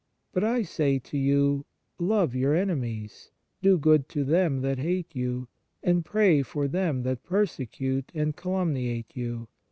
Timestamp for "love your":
1.99-2.55